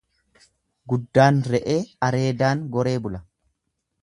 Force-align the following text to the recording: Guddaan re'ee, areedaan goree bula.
Guddaan 0.93 1.43
re'ee, 1.49 1.77
areedaan 2.09 2.65
goree 2.79 2.97
bula. 3.07 3.23